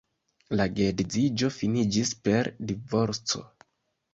[0.59, 3.45] La geedziĝo finiĝis per divorco.